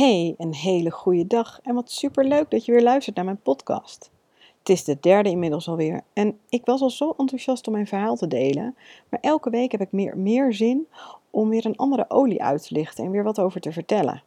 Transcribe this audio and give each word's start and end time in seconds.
Hey, 0.00 0.34
een 0.38 0.54
hele 0.54 0.90
goede 0.90 1.26
dag 1.26 1.60
en 1.62 1.74
wat 1.74 1.90
superleuk 1.90 2.50
dat 2.50 2.64
je 2.64 2.72
weer 2.72 2.82
luistert 2.82 3.16
naar 3.16 3.24
mijn 3.24 3.40
podcast. 3.42 4.10
Het 4.58 4.68
is 4.68 4.84
de 4.84 4.96
derde 5.00 5.30
inmiddels 5.30 5.68
alweer 5.68 6.00
en 6.12 6.38
ik 6.48 6.64
was 6.64 6.80
al 6.80 6.90
zo 6.90 7.14
enthousiast 7.16 7.66
om 7.66 7.72
mijn 7.72 7.86
verhaal 7.86 8.16
te 8.16 8.26
delen, 8.26 8.76
maar 9.08 9.20
elke 9.20 9.50
week 9.50 9.72
heb 9.72 9.80
ik 9.80 9.92
meer, 9.92 10.18
meer 10.18 10.52
zin 10.52 10.86
om 11.30 11.48
weer 11.48 11.66
een 11.66 11.76
andere 11.76 12.04
olie 12.08 12.42
uit 12.42 12.66
te 12.66 12.74
lichten 12.74 13.04
en 13.04 13.10
weer 13.10 13.22
wat 13.22 13.40
over 13.40 13.60
te 13.60 13.72
vertellen. 13.72 14.22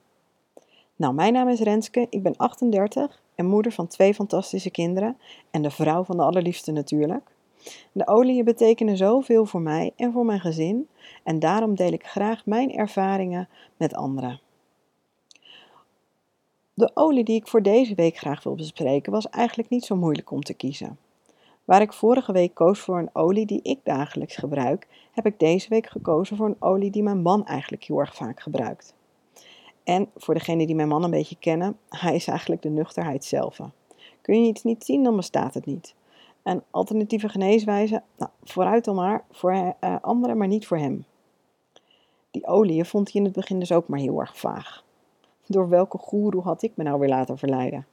Nou, 0.96 1.14
mijn 1.14 1.34
naam 1.34 1.50
is 1.50 1.60
Renske, 1.60 2.08
ik 2.10 2.24
ben 2.24 2.38
38 2.38 3.22
en 3.36 3.46
moeder 3.46 3.72
van 3.72 3.88
twee 3.88 4.14
fantastische 4.14 4.72
kinderen 4.72 5.18
en 5.52 5.62
de 5.62 5.72
vrouw 5.72 6.04
van 6.04 6.18
de 6.18 6.24
allerliefste 6.24 6.72
natuurlijk. 6.72 7.32
De 7.92 8.08
oliën 8.08 8.46
betekenen 8.46 8.98
zoveel 8.98 9.46
voor 9.46 9.62
mij 9.62 9.92
en 9.96 10.12
voor 10.12 10.26
mijn 10.26 10.40
gezin 10.40 10.88
en 11.24 11.40
daarom 11.40 11.76
deel 11.76 11.92
ik 11.92 12.06
graag 12.06 12.46
mijn 12.46 12.76
ervaringen 12.76 13.50
met 13.78 13.94
anderen. 13.94 14.42
De 16.76 16.92
olie 16.94 17.24
die 17.24 17.36
ik 17.36 17.48
voor 17.48 17.62
deze 17.62 17.96
week 17.96 18.18
graag 18.18 18.44
wil 18.44 18.56
bespreken 18.56 19.12
was 19.12 19.30
eigenlijk 19.30 19.70
niet 19.70 19.86
zo 19.86 19.96
moeilijk 19.96 20.32
om 20.32 20.42
te 20.42 20.54
kiezen. 20.54 20.98
Waar 21.66 21.82
ik 21.82 21.94
vorige 21.94 22.32
week 22.32 22.54
koos 22.54 22.80
voor 22.80 22.98
een 22.98 23.10
olie 23.14 23.46
die 23.46 23.62
ik 23.62 23.80
dagelijks 23.84 24.36
gebruik, 24.36 24.88
heb 25.12 25.26
ik 25.26 25.40
deze 25.40 25.70
week 25.70 25.88
gekozen 25.88 26.38
voor 26.38 26.46
een 26.46 26.62
olie 26.62 26.92
die 26.92 27.04
mijn 27.04 27.22
man 27.22 27.46
eigenlijk 27.46 27.84
heel 27.84 28.00
erg 28.00 28.16
vaak 28.16 28.40
gebruikt. 28.40 28.94
En 29.84 30.10
voor 30.16 30.34
degenen 30.34 30.66
die 30.66 30.76
mijn 30.76 30.88
man 30.88 31.04
een 31.04 31.10
beetje 31.10 31.38
kennen, 31.40 31.78
hij 31.90 32.16
is 32.16 32.28
eigenlijk 32.28 32.62
de 32.62 32.70
nuchterheid 32.70 33.26
zelf. 33.26 33.60
Kun 34.22 34.42
je 34.42 34.50
iets 34.50 34.64
niet 34.64 34.84
zien, 34.84 35.04
dan 35.04 35.16
bestaat 35.16 35.54
het 35.54 35.66
niet. 35.66 35.96
En 36.44 36.64
alternatieve 36.72 37.30
geneeswijze, 37.30 38.02
nou, 38.18 38.32
vooruit 38.44 38.86
dan 38.86 38.96
maar, 38.96 39.24
voor 39.32 39.54
uh, 39.54 39.96
anderen, 40.02 40.38
maar 40.38 40.48
niet 40.48 40.68
voor 40.68 40.78
hem. 40.78 41.06
Die 42.32 42.46
olie 42.48 42.84
vond 42.84 43.12
hij 43.12 43.22
in 43.22 43.28
het 43.28 43.36
begin 43.36 43.60
dus 43.60 43.72
ook 43.72 43.88
maar 43.88 44.00
heel 44.00 44.20
erg 44.20 44.38
vaag. 44.38 44.84
Door 45.48 45.70
welke 45.70 45.98
goeroe 45.98 46.42
had 46.42 46.62
ik 46.62 46.72
me 46.76 46.84
nou 46.84 47.00
weer 47.00 47.10
laten 47.10 47.38
verleiden? 47.38 47.86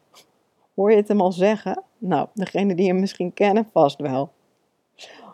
Hoor 0.74 0.90
je 0.90 0.96
het 0.96 1.08
hem 1.08 1.20
al 1.20 1.32
zeggen? 1.32 1.82
Nou, 1.98 2.28
degene 2.34 2.74
die 2.74 2.86
hem 2.86 3.00
misschien 3.00 3.34
kennen, 3.34 3.68
vast 3.72 3.98
wel. 3.98 4.30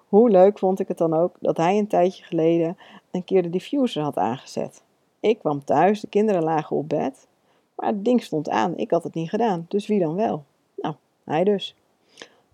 Hoe 0.08 0.30
leuk 0.30 0.58
vond 0.58 0.80
ik 0.80 0.88
het 0.88 0.98
dan 0.98 1.14
ook 1.14 1.36
dat 1.40 1.56
hij 1.56 1.78
een 1.78 1.86
tijdje 1.86 2.24
geleden 2.24 2.76
een 3.10 3.24
keer 3.24 3.42
de 3.42 3.50
diffuser 3.50 4.02
had 4.02 4.16
aangezet. 4.16 4.82
Ik 5.20 5.38
kwam 5.38 5.64
thuis, 5.64 6.00
de 6.00 6.08
kinderen 6.08 6.42
lagen 6.42 6.76
op 6.76 6.88
bed, 6.88 7.26
maar 7.74 7.86
het 7.86 8.04
ding 8.04 8.22
stond 8.22 8.48
aan. 8.48 8.76
Ik 8.76 8.90
had 8.90 9.02
het 9.02 9.14
niet 9.14 9.28
gedaan, 9.28 9.64
dus 9.68 9.86
wie 9.86 10.00
dan 10.00 10.14
wel? 10.14 10.44
Nou, 10.76 10.94
hij 11.24 11.44
dus. 11.44 11.76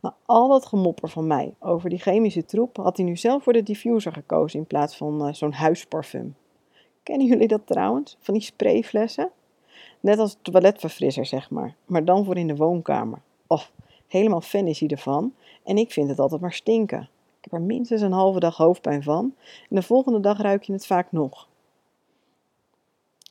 Na 0.01 0.15
al 0.27 0.49
dat 0.49 0.67
gemopper 0.67 1.09
van 1.09 1.27
mij 1.27 1.55
over 1.59 1.91
die 1.91 1.99
chemische 1.99 2.45
troep 2.45 2.77
had 2.77 2.97
hij 2.97 3.07
nu 3.07 3.17
zelf 3.17 3.43
voor 3.43 3.53
de 3.53 3.63
diffuser 3.63 4.13
gekozen 4.13 4.59
in 4.59 4.67
plaats 4.67 4.97
van 4.97 5.27
uh, 5.27 5.33
zo'n 5.33 5.53
huisparfum. 5.53 6.37
Kennen 7.03 7.27
jullie 7.27 7.49
dat 7.49 7.67
trouwens? 7.67 8.17
Van 8.21 8.35
die 8.35 8.43
sprayflessen? 8.43 9.31
Net 10.03 10.19
als 10.19 10.37
toiletverfrisser, 10.43 11.27
zeg 11.27 11.51
maar. 11.51 11.75
Maar 11.87 12.05
dan 12.05 12.25
voor 12.25 12.37
in 12.37 12.47
de 12.47 12.57
woonkamer. 12.57 13.19
Of, 13.47 13.73
helemaal 14.07 14.41
fan 14.41 14.67
is 14.67 14.81
hij 14.81 14.89
ervan. 14.89 15.35
En 15.65 15.77
ik 15.77 15.93
vind 15.93 16.09
het 16.09 16.19
altijd 16.19 16.41
maar 16.41 16.53
stinken. 16.53 17.09
Ik 17.39 17.51
heb 17.51 17.53
er 17.53 17.67
minstens 17.67 18.01
een 18.01 18.13
halve 18.13 18.41
dag 18.41 18.57
hoofdpijn 18.57 19.03
van. 19.03 19.35
En 19.71 19.77
de 19.77 19.83
volgende 19.83 20.21
dag 20.21 20.39
ruik 20.39 20.63
je 20.63 20.73
het 20.73 20.87
vaak 20.87 21.13
nog. 21.13 21.49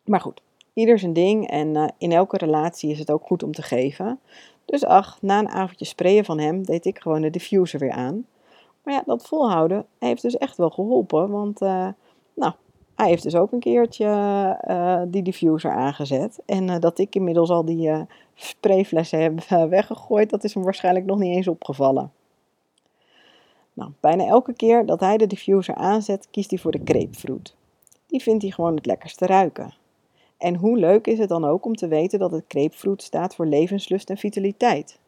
Maar 0.05 0.21
goed, 0.21 0.41
ieder 0.73 0.99
zijn 0.99 1.13
ding. 1.13 1.49
En 1.49 1.67
uh, 1.67 1.87
in 1.97 2.11
elke 2.11 2.37
relatie 2.37 2.91
is 2.91 2.99
het 2.99 3.11
ook 3.11 3.25
goed 3.25 3.43
om 3.43 3.51
te 3.51 3.61
geven. 3.61 4.19
Dus 4.65 4.85
ach, 4.85 5.21
na 5.21 5.39
een 5.39 5.49
avondje 5.49 5.85
sprayen 5.85 6.25
van 6.25 6.39
hem 6.39 6.65
deed 6.65 6.85
ik 6.85 6.99
gewoon 6.99 7.21
de 7.21 7.29
diffuser 7.29 7.79
weer 7.79 7.91
aan. 7.91 8.25
Maar 8.83 8.93
ja, 8.93 9.03
dat 9.05 9.27
volhouden 9.27 9.85
heeft 9.99 10.21
dus 10.21 10.37
echt 10.37 10.57
wel 10.57 10.69
geholpen. 10.69 11.29
Want, 11.29 11.61
uh, 11.61 11.87
nou, 12.33 12.53
hij 13.01 13.09
heeft 13.09 13.23
dus 13.23 13.35
ook 13.35 13.51
een 13.51 13.59
keertje 13.59 14.05
uh, 14.67 15.01
die 15.07 15.21
diffuser 15.21 15.71
aangezet. 15.71 16.39
En 16.45 16.67
uh, 16.67 16.79
dat 16.79 16.99
ik 16.99 17.15
inmiddels 17.15 17.49
al 17.49 17.65
die 17.65 17.89
uh, 17.89 18.01
sprayflessen 18.35 19.19
heb 19.19 19.39
weggegooid, 19.69 20.29
dat 20.29 20.43
is 20.43 20.53
hem 20.53 20.63
waarschijnlijk 20.63 21.05
nog 21.05 21.19
niet 21.19 21.35
eens 21.35 21.47
opgevallen. 21.47 22.11
Nou, 23.73 23.91
bijna 23.99 24.25
elke 24.25 24.53
keer 24.53 24.85
dat 24.85 24.99
hij 24.99 25.17
de 25.17 25.27
diffuser 25.27 25.75
aanzet, 25.75 26.27
kiest 26.31 26.49
hij 26.49 26.59
voor 26.59 26.71
de 26.71 26.81
grapefruit. 26.83 27.55
Die 28.07 28.21
vindt 28.21 28.41
hij 28.41 28.51
gewoon 28.51 28.75
het 28.75 28.85
lekkerste 28.85 29.25
ruiken. 29.25 29.73
En 30.37 30.55
hoe 30.55 30.77
leuk 30.77 31.07
is 31.07 31.17
het 31.17 31.29
dan 31.29 31.45
ook 31.45 31.65
om 31.65 31.75
te 31.75 31.87
weten 31.87 32.19
dat 32.19 32.31
het 32.31 32.43
grapefruit 32.47 33.01
staat 33.01 33.35
voor 33.35 33.45
levenslust 33.45 34.09
en 34.09 34.17
vitaliteit. 34.17 34.99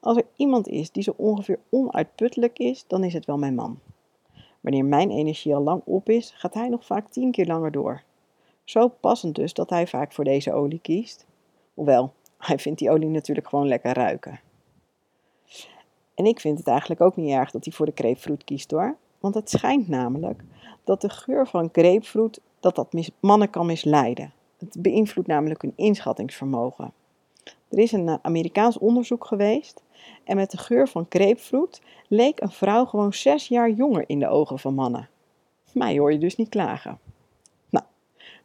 Als 0.00 0.16
er 0.16 0.26
iemand 0.36 0.68
is 0.68 0.90
die 0.90 1.02
zo 1.02 1.14
ongeveer 1.16 1.58
onuitputtelijk 1.70 2.58
is, 2.58 2.84
dan 2.86 3.04
is 3.04 3.12
het 3.12 3.24
wel 3.24 3.38
mijn 3.38 3.54
man. 3.54 3.78
Wanneer 4.64 4.84
mijn 4.84 5.10
energie 5.10 5.54
al 5.54 5.62
lang 5.62 5.82
op 5.84 6.08
is, 6.08 6.32
gaat 6.36 6.54
hij 6.54 6.68
nog 6.68 6.84
vaak 6.86 7.08
tien 7.08 7.30
keer 7.30 7.46
langer 7.46 7.70
door. 7.70 8.02
Zo 8.64 8.88
passend 8.88 9.34
dus 9.34 9.54
dat 9.54 9.70
hij 9.70 9.86
vaak 9.86 10.12
voor 10.12 10.24
deze 10.24 10.52
olie 10.52 10.78
kiest. 10.78 11.26
Hoewel, 11.74 12.12
hij 12.38 12.58
vindt 12.58 12.78
die 12.78 12.90
olie 12.90 13.08
natuurlijk 13.08 13.48
gewoon 13.48 13.68
lekker 13.68 13.92
ruiken. 13.92 14.40
En 16.14 16.24
ik 16.24 16.40
vind 16.40 16.58
het 16.58 16.66
eigenlijk 16.66 17.00
ook 17.00 17.16
niet 17.16 17.30
erg 17.30 17.50
dat 17.50 17.64
hij 17.64 17.74
voor 17.74 17.86
de 17.86 17.92
grapefruit 17.94 18.44
kiest 18.44 18.70
hoor. 18.70 18.96
Want 19.20 19.34
het 19.34 19.50
schijnt 19.50 19.88
namelijk 19.88 20.42
dat 20.84 21.00
de 21.00 21.08
geur 21.08 21.46
van 21.46 21.68
grapefruit 21.72 22.40
dat 22.60 22.74
dat 22.74 23.10
mannen 23.20 23.50
kan 23.50 23.66
misleiden. 23.66 24.32
Het 24.58 24.82
beïnvloedt 24.82 25.28
namelijk 25.28 25.62
hun 25.62 25.72
inschattingsvermogen. 25.76 26.92
Er 27.68 27.78
is 27.78 27.92
een 27.92 28.08
eh, 28.08 28.14
Amerikaans 28.22 28.78
onderzoek 28.78 29.24
geweest 29.24 29.82
en 30.24 30.36
met 30.36 30.50
de 30.50 30.58
geur 30.58 30.88
van 30.88 31.06
grapefruit 31.08 31.80
leek 32.08 32.40
een 32.40 32.50
vrouw 32.50 32.84
gewoon 32.84 33.12
zes 33.12 33.48
jaar 33.48 33.70
jonger 33.70 34.04
in 34.06 34.18
de 34.18 34.28
ogen 34.28 34.58
van 34.58 34.74
mannen. 34.74 35.08
Mij 35.72 35.98
hoor 35.98 36.12
je 36.12 36.18
dus 36.18 36.36
niet 36.36 36.48
klagen. 36.48 36.98
Nou, 37.70 37.84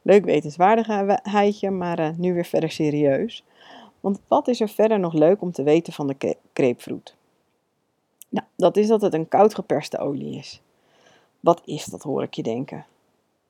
leuk 0.02 0.24
wetenswaardigheidje, 0.24 1.70
maar 1.70 2.00
uh, 2.00 2.08
nu 2.16 2.34
weer 2.34 2.44
verder 2.44 2.70
serieus. 2.70 3.44
Want 4.00 4.20
wat 4.28 4.48
is 4.48 4.60
er 4.60 4.68
verder 4.68 4.98
nog 4.98 5.12
leuk 5.12 5.42
om 5.42 5.52
te 5.52 5.62
weten 5.62 5.92
van 5.92 6.06
de 6.06 6.36
grapefruit? 6.52 7.14
Nou, 8.28 8.46
dat 8.56 8.76
is 8.76 8.86
dat 8.86 9.00
het 9.00 9.14
een 9.14 9.28
koud 9.28 9.54
geperste 9.54 9.98
olie 9.98 10.36
is. 10.36 10.60
Wat 11.40 11.62
is 11.64 11.84
dat, 11.84 12.02
hoor 12.02 12.22
ik 12.22 12.34
je 12.34 12.42
denken? 12.42 12.86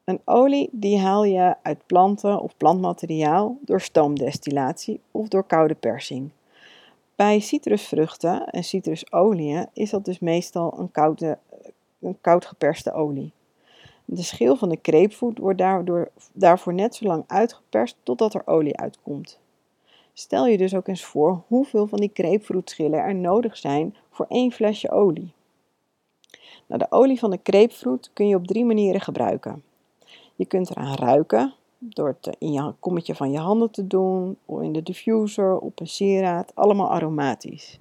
Een 0.04 0.20
olie 0.24 0.68
die 0.72 0.98
haal 0.98 1.24
je 1.24 1.54
uit 1.62 1.86
planten 1.86 2.40
of 2.40 2.56
plantmateriaal 2.56 3.58
door 3.60 3.80
stoomdestillatie 3.80 5.00
of 5.10 5.28
door 5.28 5.44
koude 5.44 5.74
persing. 5.74 6.30
Bij 7.20 7.40
citrusvruchten 7.40 8.46
en 8.46 8.64
citrusolieën 8.64 9.66
is 9.72 9.90
dat 9.90 10.04
dus 10.04 10.18
meestal 10.18 10.78
een, 10.78 10.90
koude, 10.90 11.38
een 12.00 12.20
koud 12.20 12.44
geperste 12.44 12.92
olie. 12.92 13.32
De 14.04 14.22
schil 14.22 14.56
van 14.56 14.68
de 14.68 14.78
grapefruit 14.82 15.38
wordt 15.38 15.58
daardoor, 15.58 16.10
daarvoor 16.32 16.74
net 16.74 16.94
zo 16.94 17.04
lang 17.04 17.24
uitgeperst 17.26 17.96
totdat 18.02 18.34
er 18.34 18.46
olie 18.46 18.76
uitkomt. 18.76 19.38
Stel 20.12 20.46
je 20.46 20.58
dus 20.58 20.74
ook 20.74 20.88
eens 20.88 21.04
voor 21.04 21.42
hoeveel 21.46 21.86
van 21.86 21.98
die 21.98 22.10
grapefruitschillen 22.14 23.00
er 23.00 23.14
nodig 23.14 23.56
zijn 23.56 23.96
voor 24.10 24.26
één 24.28 24.52
flesje 24.52 24.90
olie. 24.90 25.32
Nou, 26.66 26.80
de 26.80 26.90
olie 26.90 27.18
van 27.18 27.30
de 27.30 27.40
grapefruit 27.42 28.10
kun 28.12 28.28
je 28.28 28.36
op 28.36 28.46
drie 28.46 28.64
manieren 28.64 29.00
gebruiken. 29.00 29.62
Je 30.34 30.44
kunt 30.44 30.70
eraan 30.70 30.96
ruiken 30.96 31.54
door 31.82 32.08
het 32.08 32.36
in 32.38 32.52
je 32.52 32.74
kommetje 32.78 33.14
van 33.14 33.30
je 33.30 33.38
handen 33.38 33.70
te 33.70 33.86
doen, 33.86 34.36
of 34.44 34.60
in 34.60 34.72
de 34.72 34.82
diffuser, 34.82 35.58
op 35.58 35.80
een 35.80 35.86
sieraad, 35.86 36.52
allemaal 36.54 36.90
aromatisch. 36.90 37.78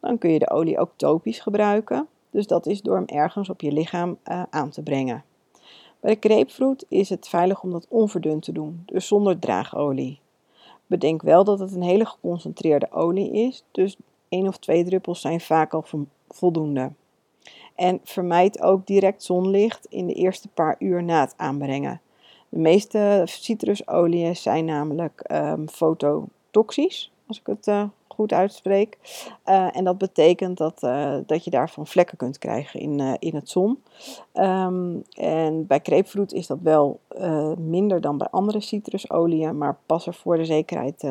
Dan 0.00 0.18
kun 0.18 0.30
je 0.30 0.38
de 0.38 0.50
olie 0.50 0.78
ook 0.78 0.90
topisch 0.96 1.40
gebruiken, 1.40 2.08
dus 2.30 2.46
dat 2.46 2.66
is 2.66 2.82
door 2.82 2.96
hem 2.96 3.06
ergens 3.06 3.48
op 3.48 3.60
je 3.60 3.72
lichaam 3.72 4.18
uh, 4.24 4.42
aan 4.50 4.70
te 4.70 4.82
brengen. 4.82 5.24
Bij 6.00 6.18
de 6.20 6.28
grapefruit 6.28 6.86
is 6.88 7.08
het 7.08 7.28
veilig 7.28 7.62
om 7.62 7.70
dat 7.70 7.86
onverdund 7.88 8.42
te 8.42 8.52
doen, 8.52 8.82
dus 8.86 9.06
zonder 9.06 9.38
draagolie. 9.38 10.20
Bedenk 10.86 11.22
wel 11.22 11.44
dat 11.44 11.58
het 11.58 11.74
een 11.74 11.82
hele 11.82 12.06
geconcentreerde 12.06 12.92
olie 12.92 13.32
is, 13.32 13.64
dus 13.70 13.96
één 14.28 14.46
of 14.46 14.56
twee 14.56 14.84
druppels 14.84 15.20
zijn 15.20 15.40
vaak 15.40 15.74
al 15.74 15.84
voldoende. 16.28 16.92
En 17.74 18.00
vermijd 18.04 18.60
ook 18.62 18.86
direct 18.86 19.22
zonlicht 19.22 19.86
in 19.86 20.06
de 20.06 20.12
eerste 20.12 20.48
paar 20.48 20.76
uur 20.78 21.02
na 21.02 21.20
het 21.20 21.34
aanbrengen. 21.36 22.00
De 22.56 22.62
meeste 22.62 23.22
citrusolieën 23.24 24.36
zijn 24.36 24.64
namelijk 24.64 25.30
um, 25.32 25.68
fototoxisch, 25.68 27.12
als 27.26 27.38
ik 27.38 27.46
het 27.46 27.66
uh, 27.66 27.84
goed 28.08 28.32
uitspreek. 28.32 28.98
Uh, 29.46 29.76
en 29.76 29.84
dat 29.84 29.98
betekent 29.98 30.58
dat, 30.58 30.82
uh, 30.82 31.16
dat 31.26 31.44
je 31.44 31.50
daarvan 31.50 31.86
vlekken 31.86 32.16
kunt 32.16 32.38
krijgen 32.38 32.80
in, 32.80 33.16
in 33.18 33.34
het 33.34 33.48
zon. 33.48 33.82
Um, 34.34 35.02
en 35.12 35.66
bij 35.66 35.80
grapefruit 35.82 36.32
is 36.32 36.46
dat 36.46 36.58
wel 36.62 37.00
minder 37.58 38.00
dan 38.00 38.18
bij 38.18 38.28
andere 38.30 38.60
citrusolieën, 38.60 39.58
maar 39.58 39.76
pas 39.86 40.06
er 40.06 40.14
voor 40.14 40.36
de 40.36 40.44
zekerheid 40.44 41.04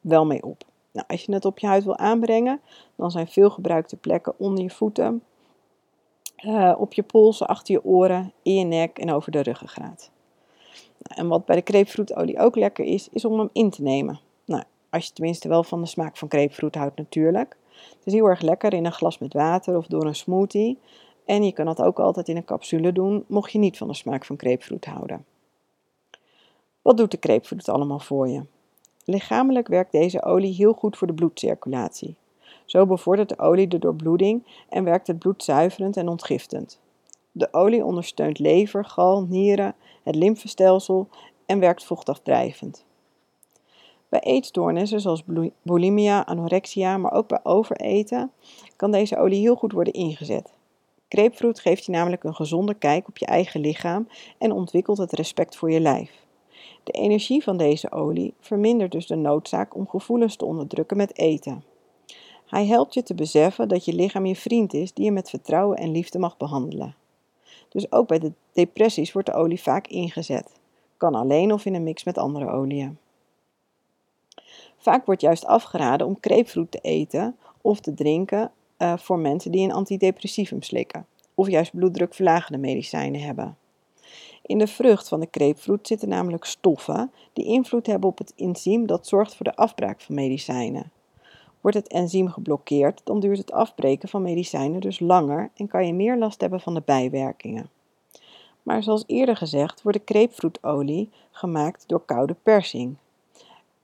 wel 0.00 0.26
mee 0.26 0.42
op. 0.42 0.64
Nou, 0.90 1.06
als 1.08 1.24
je 1.24 1.32
het 1.32 1.44
op 1.44 1.58
je 1.58 1.66
huid 1.66 1.84
wil 1.84 1.98
aanbrengen, 1.98 2.60
dan 2.96 3.10
zijn 3.10 3.28
veel 3.28 3.50
gebruikte 3.50 3.96
plekken 3.96 4.34
onder 4.36 4.62
je 4.62 4.70
voeten, 4.70 5.22
op 6.76 6.92
je 6.92 7.02
polsen, 7.02 7.46
achter 7.46 7.74
je 7.74 7.84
oren, 7.84 8.32
in 8.42 8.54
je 8.54 8.64
nek 8.64 8.98
en 8.98 9.12
over 9.12 9.32
de 9.32 9.40
ruggengraat. 9.40 10.10
En 11.02 11.28
wat 11.28 11.44
bij 11.44 11.56
de 11.56 11.72
grapefruitolie 11.72 12.38
ook 12.38 12.56
lekker 12.56 12.84
is, 12.84 13.08
is 13.08 13.24
om 13.24 13.38
hem 13.38 13.48
in 13.52 13.70
te 13.70 13.82
nemen. 13.82 14.20
Nou, 14.44 14.62
als 14.90 15.06
je 15.06 15.12
tenminste 15.12 15.48
wel 15.48 15.64
van 15.64 15.80
de 15.80 15.86
smaak 15.86 16.16
van 16.16 16.30
grapefruit 16.30 16.74
houdt 16.74 16.96
natuurlijk. 16.96 17.56
Het 17.72 18.06
is 18.06 18.12
heel 18.12 18.26
erg 18.26 18.40
lekker 18.40 18.72
in 18.72 18.84
een 18.84 18.92
glas 18.92 19.18
met 19.18 19.32
water 19.32 19.76
of 19.76 19.86
door 19.86 20.04
een 20.04 20.14
smoothie. 20.14 20.78
En 21.24 21.44
je 21.44 21.52
kan 21.52 21.64
dat 21.64 21.82
ook 21.82 21.98
altijd 21.98 22.28
in 22.28 22.36
een 22.36 22.44
capsule 22.44 22.92
doen, 22.92 23.24
mocht 23.26 23.52
je 23.52 23.58
niet 23.58 23.76
van 23.76 23.88
de 23.88 23.94
smaak 23.94 24.24
van 24.24 24.38
grapefruit 24.38 24.84
houden. 24.84 25.24
Wat 26.82 26.96
doet 26.96 27.10
de 27.10 27.16
grapefruit 27.20 27.68
allemaal 27.68 27.98
voor 27.98 28.28
je? 28.28 28.42
Lichamelijk 29.04 29.68
werkt 29.68 29.92
deze 29.92 30.22
olie 30.22 30.54
heel 30.54 30.72
goed 30.72 30.96
voor 30.96 31.06
de 31.06 31.14
bloedcirculatie. 31.14 32.16
Zo 32.64 32.86
bevordert 32.86 33.28
de 33.28 33.38
olie 33.38 33.68
de 33.68 33.78
doorbloeding 33.78 34.42
en 34.68 34.84
werkt 34.84 35.06
het 35.06 35.18
bloed 35.18 35.42
zuiverend 35.42 35.96
en 35.96 36.08
ontgiftend. 36.08 36.78
De 37.32 37.48
olie 37.52 37.84
ondersteunt 37.84 38.38
lever, 38.38 38.84
gal, 38.84 39.22
nieren, 39.22 39.74
het 40.02 40.14
lymfestelsel 40.14 41.08
en 41.46 41.58
werkt 41.58 41.84
vochtafdrijvend. 41.84 42.84
Bij 44.08 44.20
eetstoornissen 44.20 45.00
zoals 45.00 45.24
bulimia, 45.62 46.24
anorexia, 46.24 46.98
maar 46.98 47.12
ook 47.12 47.28
bij 47.28 47.40
overeten 47.42 48.30
kan 48.76 48.90
deze 48.90 49.16
olie 49.16 49.40
heel 49.40 49.54
goed 49.54 49.72
worden 49.72 49.92
ingezet. 49.92 50.52
Grapefruit 51.08 51.60
geeft 51.60 51.84
je 51.84 51.92
namelijk 51.92 52.24
een 52.24 52.34
gezonde 52.34 52.74
kijk 52.74 53.08
op 53.08 53.18
je 53.18 53.26
eigen 53.26 53.60
lichaam 53.60 54.08
en 54.38 54.52
ontwikkelt 54.52 54.98
het 54.98 55.12
respect 55.12 55.56
voor 55.56 55.70
je 55.70 55.80
lijf. 55.80 56.10
De 56.84 56.92
energie 56.92 57.42
van 57.42 57.56
deze 57.56 57.92
olie 57.92 58.34
vermindert 58.40 58.92
dus 58.92 59.06
de 59.06 59.16
noodzaak 59.16 59.74
om 59.74 59.88
gevoelens 59.88 60.36
te 60.36 60.44
onderdrukken 60.44 60.96
met 60.96 61.18
eten. 61.18 61.64
Hij 62.46 62.66
helpt 62.66 62.94
je 62.94 63.02
te 63.02 63.14
beseffen 63.14 63.68
dat 63.68 63.84
je 63.84 63.92
lichaam 63.92 64.26
je 64.26 64.36
vriend 64.36 64.74
is 64.74 64.92
die 64.92 65.04
je 65.04 65.12
met 65.12 65.30
vertrouwen 65.30 65.76
en 65.76 65.90
liefde 65.90 66.18
mag 66.18 66.36
behandelen. 66.36 66.94
Dus 67.72 67.92
ook 67.92 68.08
bij 68.08 68.18
de 68.18 68.32
depressies 68.52 69.12
wordt 69.12 69.28
de 69.28 69.34
olie 69.34 69.60
vaak 69.60 69.86
ingezet. 69.86 70.52
Kan 70.96 71.14
alleen 71.14 71.52
of 71.52 71.64
in 71.64 71.74
een 71.74 71.82
mix 71.82 72.04
met 72.04 72.18
andere 72.18 72.50
oliën. 72.50 72.98
Vaak 74.76 75.06
wordt 75.06 75.20
juist 75.20 75.46
afgeraden 75.46 76.06
om 76.06 76.18
grapefruit 76.20 76.70
te 76.70 76.78
eten 76.78 77.36
of 77.60 77.80
te 77.80 77.94
drinken 77.94 78.50
uh, 78.78 78.96
voor 78.96 79.18
mensen 79.18 79.50
die 79.50 79.64
een 79.64 79.72
antidepressivum 79.72 80.62
slikken 80.62 81.06
of 81.34 81.48
juist 81.48 81.72
bloeddrukverlagende 81.74 82.58
medicijnen 82.58 83.20
hebben. 83.20 83.56
In 84.42 84.58
de 84.58 84.66
vrucht 84.66 85.08
van 85.08 85.20
de 85.20 85.28
grapefruit 85.30 85.86
zitten 85.86 86.08
namelijk 86.08 86.44
stoffen 86.44 87.12
die 87.32 87.44
invloed 87.44 87.86
hebben 87.86 88.08
op 88.08 88.18
het 88.18 88.32
enzym 88.36 88.86
dat 88.86 89.06
zorgt 89.06 89.34
voor 89.34 89.46
de 89.46 89.56
afbraak 89.56 90.00
van 90.00 90.14
medicijnen. 90.14 90.90
Wordt 91.62 91.76
het 91.76 91.88
enzym 91.88 92.28
geblokkeerd, 92.28 93.00
dan 93.04 93.20
duurt 93.20 93.38
het 93.38 93.52
afbreken 93.52 94.08
van 94.08 94.22
medicijnen 94.22 94.80
dus 94.80 95.00
langer 95.00 95.50
en 95.54 95.68
kan 95.68 95.86
je 95.86 95.94
meer 95.94 96.18
last 96.18 96.40
hebben 96.40 96.60
van 96.60 96.74
de 96.74 96.82
bijwerkingen. 96.84 97.70
Maar 98.62 98.82
zoals 98.82 99.04
eerder 99.06 99.36
gezegd 99.36 99.82
wordt 99.82 99.98
de 99.98 100.14
grapefruitolie 100.14 101.10
gemaakt 101.30 101.84
door 101.86 102.04
koude 102.04 102.36
persing. 102.42 102.96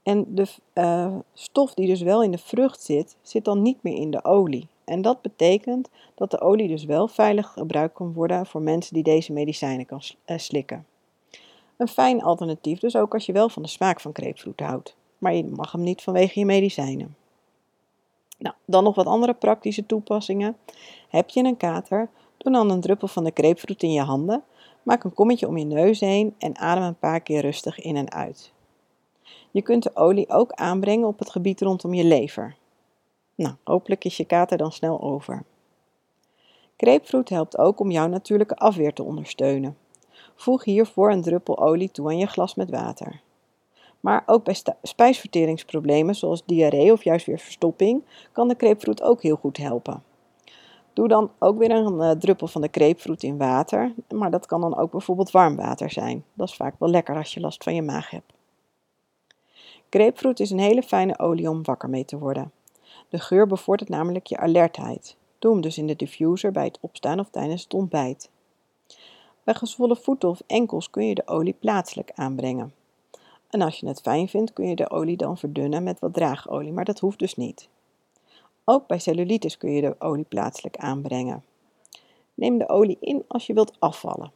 En 0.02 0.34
de 0.34 0.46
uh, 0.74 1.16
stof 1.34 1.74
die 1.74 1.86
dus 1.86 2.00
wel 2.00 2.22
in 2.22 2.30
de 2.30 2.38
vrucht 2.38 2.82
zit, 2.82 3.16
zit 3.22 3.44
dan 3.44 3.62
niet 3.62 3.82
meer 3.82 3.96
in 3.96 4.10
de 4.10 4.24
olie. 4.24 4.66
En 4.84 5.02
dat 5.02 5.22
betekent 5.22 5.88
dat 6.14 6.30
de 6.30 6.40
olie 6.40 6.68
dus 6.68 6.84
wel 6.84 7.08
veilig 7.08 7.48
gebruikt 7.48 7.94
kan 7.94 8.12
worden 8.12 8.46
voor 8.46 8.62
mensen 8.62 8.94
die 8.94 9.02
deze 9.02 9.32
medicijnen 9.32 9.86
kan 9.86 10.00
uh, 10.26 10.38
slikken. 10.38 10.86
Een 11.76 11.88
fijn 11.88 12.22
alternatief 12.22 12.78
dus 12.78 12.96
ook 12.96 13.14
als 13.14 13.26
je 13.26 13.32
wel 13.32 13.48
van 13.48 13.62
de 13.62 13.68
smaak 13.68 14.00
van 14.00 14.14
grapefruit 14.14 14.60
houdt. 14.60 14.96
Maar 15.18 15.34
je 15.34 15.44
mag 15.44 15.72
hem 15.72 15.82
niet 15.82 16.02
vanwege 16.02 16.38
je 16.38 16.44
medicijnen. 16.44 17.16
Nou, 18.38 18.54
dan 18.64 18.84
nog 18.84 18.94
wat 18.94 19.06
andere 19.06 19.34
praktische 19.34 19.86
toepassingen. 19.86 20.56
Heb 21.08 21.28
je 21.28 21.44
een 21.44 21.56
kater, 21.56 22.08
doe 22.36 22.52
dan 22.52 22.70
een 22.70 22.80
druppel 22.80 23.08
van 23.08 23.24
de 23.24 23.30
grapefruit 23.34 23.82
in 23.82 23.92
je 23.92 24.02
handen. 24.02 24.42
Maak 24.82 25.04
een 25.04 25.14
kommetje 25.14 25.48
om 25.48 25.56
je 25.56 25.64
neus 25.64 26.00
heen 26.00 26.34
en 26.38 26.58
adem 26.58 26.84
een 26.84 26.98
paar 26.98 27.20
keer 27.20 27.40
rustig 27.40 27.80
in 27.80 27.96
en 27.96 28.12
uit. 28.12 28.52
Je 29.50 29.62
kunt 29.62 29.82
de 29.82 29.96
olie 29.96 30.28
ook 30.28 30.52
aanbrengen 30.52 31.08
op 31.08 31.18
het 31.18 31.30
gebied 31.30 31.60
rondom 31.60 31.94
je 31.94 32.04
lever. 32.04 32.56
Nou, 33.34 33.54
hopelijk 33.64 34.04
is 34.04 34.16
je 34.16 34.24
kater 34.24 34.58
dan 34.58 34.72
snel 34.72 35.00
over. 35.00 35.44
Grapefruit 36.76 37.28
helpt 37.28 37.58
ook 37.58 37.80
om 37.80 37.90
jouw 37.90 38.06
natuurlijke 38.06 38.56
afweer 38.56 38.92
te 38.92 39.02
ondersteunen. 39.02 39.76
Voeg 40.34 40.64
hiervoor 40.64 41.10
een 41.10 41.22
druppel 41.22 41.58
olie 41.58 41.90
toe 41.90 42.08
aan 42.08 42.18
je 42.18 42.26
glas 42.26 42.54
met 42.54 42.70
water. 42.70 43.20
Maar 44.00 44.22
ook 44.26 44.44
bij 44.44 44.56
spijsverteringsproblemen 44.82 46.14
zoals 46.14 46.44
diarree 46.44 46.92
of 46.92 47.04
juist 47.04 47.26
weer 47.26 47.38
verstopping 47.38 48.04
kan 48.32 48.48
de 48.48 48.54
grapefruit 48.58 49.02
ook 49.02 49.22
heel 49.22 49.36
goed 49.36 49.56
helpen. 49.56 50.02
Doe 50.92 51.08
dan 51.08 51.30
ook 51.38 51.58
weer 51.58 51.70
een 51.70 51.94
uh, 51.94 52.10
druppel 52.10 52.46
van 52.46 52.60
de 52.60 52.68
grapefruit 52.70 53.22
in 53.22 53.38
water, 53.38 53.94
maar 54.14 54.30
dat 54.30 54.46
kan 54.46 54.60
dan 54.60 54.76
ook 54.76 54.90
bijvoorbeeld 54.90 55.30
warm 55.30 55.56
water 55.56 55.90
zijn. 55.90 56.24
Dat 56.34 56.48
is 56.48 56.54
vaak 56.54 56.74
wel 56.78 56.88
lekker 56.88 57.16
als 57.16 57.34
je 57.34 57.40
last 57.40 57.64
van 57.64 57.74
je 57.74 57.82
maag 57.82 58.10
hebt. 58.10 58.32
Grapefruit 59.90 60.40
is 60.40 60.50
een 60.50 60.58
hele 60.58 60.82
fijne 60.82 61.18
olie 61.18 61.50
om 61.50 61.62
wakker 61.62 61.88
mee 61.88 62.04
te 62.04 62.18
worden. 62.18 62.52
De 63.08 63.18
geur 63.18 63.46
bevordert 63.46 63.90
namelijk 63.90 64.26
je 64.26 64.36
alertheid. 64.36 65.16
Doe 65.38 65.52
hem 65.52 65.60
dus 65.60 65.78
in 65.78 65.86
de 65.86 65.96
diffuser 65.96 66.52
bij 66.52 66.64
het 66.64 66.78
opstaan 66.80 67.20
of 67.20 67.30
tijdens 67.30 67.62
het 67.62 67.74
ontbijt. 67.74 68.30
Bij 69.44 69.54
gezwollen 69.54 69.96
voeten 69.96 70.28
of 70.28 70.42
enkels 70.46 70.90
kun 70.90 71.06
je 71.06 71.14
de 71.14 71.26
olie 71.26 71.56
plaatselijk 71.60 72.10
aanbrengen. 72.14 72.72
En 73.50 73.60
als 73.60 73.80
je 73.80 73.86
het 73.86 74.00
fijn 74.00 74.28
vindt, 74.28 74.52
kun 74.52 74.68
je 74.68 74.76
de 74.76 74.90
olie 74.90 75.16
dan 75.16 75.38
verdunnen 75.38 75.82
met 75.82 76.00
wat 76.00 76.14
draagolie, 76.14 76.72
maar 76.72 76.84
dat 76.84 76.98
hoeft 76.98 77.18
dus 77.18 77.36
niet. 77.36 77.68
Ook 78.64 78.86
bij 78.86 78.98
cellulitis 78.98 79.58
kun 79.58 79.72
je 79.72 79.80
de 79.80 79.94
olie 79.98 80.24
plaatselijk 80.24 80.76
aanbrengen. 80.76 81.44
Neem 82.34 82.58
de 82.58 82.68
olie 82.68 82.96
in 83.00 83.24
als 83.28 83.46
je 83.46 83.52
wilt 83.52 83.72
afvallen. 83.78 84.32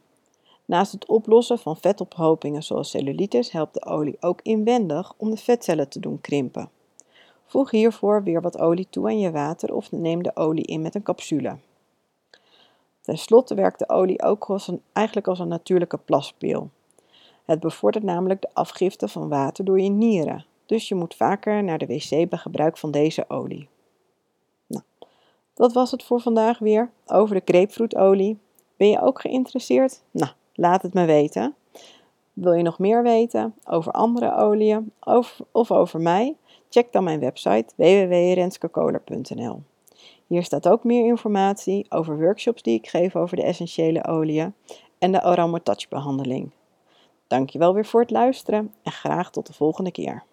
Naast 0.65 0.91
het 0.91 1.07
oplossen 1.07 1.59
van 1.59 1.77
vetophopingen 1.77 2.63
zoals 2.63 2.89
cellulitis 2.89 3.51
helpt 3.51 3.73
de 3.73 3.85
olie 3.85 4.17
ook 4.19 4.39
inwendig 4.41 5.13
om 5.17 5.29
de 5.29 5.37
vetcellen 5.37 5.89
te 5.89 5.99
doen 5.99 6.21
krimpen. 6.21 6.69
Voeg 7.45 7.71
hiervoor 7.71 8.23
weer 8.23 8.41
wat 8.41 8.59
olie 8.59 8.87
toe 8.89 9.05
aan 9.05 9.19
je 9.19 9.31
water 9.31 9.73
of 9.73 9.91
neem 9.91 10.23
de 10.23 10.35
olie 10.35 10.65
in 10.65 10.81
met 10.81 10.95
een 10.95 11.03
capsule. 11.03 11.57
Ten 13.01 13.17
slotte 13.17 13.55
werkt 13.55 13.79
de 13.79 13.89
olie 13.89 14.21
ook 14.21 14.43
als 14.45 14.67
een, 14.67 14.81
eigenlijk 14.93 15.27
als 15.27 15.39
een 15.39 15.47
natuurlijke 15.47 15.97
plaspil. 15.97 16.69
Het 17.45 17.59
bevordert 17.59 18.05
namelijk 18.05 18.41
de 18.41 18.49
afgifte 18.53 19.07
van 19.07 19.29
water 19.29 19.65
door 19.65 19.79
je 19.79 19.89
nieren, 19.89 20.45
dus 20.65 20.87
je 20.87 20.95
moet 20.95 21.15
vaker 21.15 21.63
naar 21.63 21.77
de 21.77 21.85
wc 21.85 22.29
bij 22.29 22.39
gebruik 22.39 22.77
van 22.77 22.91
deze 22.91 23.25
olie. 23.27 23.67
Nou, 24.67 24.83
dat 25.53 25.73
was 25.73 25.91
het 25.91 26.03
voor 26.03 26.19
vandaag 26.19 26.59
weer 26.59 26.89
over 27.05 27.35
de 27.35 27.53
grapefruitolie. 27.53 28.37
Ben 28.77 28.89
je 28.89 29.01
ook 29.01 29.21
geïnteresseerd? 29.21 30.01
Nou, 30.11 30.31
laat 30.53 30.81
het 30.81 30.93
me 30.93 31.05
weten. 31.05 31.55
Wil 32.33 32.53
je 32.53 32.63
nog 32.63 32.79
meer 32.79 33.03
weten 33.03 33.55
over 33.65 33.91
andere 33.91 34.35
oliën 34.35 34.91
of, 34.99 35.41
over 35.51 36.01
mij? 36.01 36.35
Check 36.69 36.91
dan 36.91 37.03
mijn 37.03 37.19
website 37.19 37.65
www.renskakoler.nl. 37.75 39.61
Hier 40.27 40.43
staat 40.43 40.67
ook 40.67 40.83
meer 40.83 41.05
informatie 41.05 41.85
over 41.89 42.19
workshops 42.19 42.61
die 42.61 42.77
ik 42.77 42.87
geef 42.87 43.15
over 43.15 43.37
de 43.37 43.43
essentiële 43.43 44.05
oliën 44.05 44.53
en 44.97 45.11
de 45.11 45.59
Touch 45.63 45.87
behandeling. 45.87 46.51
Dankjewel 47.27 47.73
weer 47.73 47.85
voor 47.85 48.01
het 48.01 48.11
luisteren 48.11 48.73
en 48.83 48.91
graag 48.91 49.31
tot 49.31 49.47
de 49.47 49.53
volgende 49.53 49.91
keer. 49.91 50.23